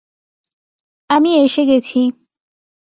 [1.09, 1.99] আমি এসে গেছি।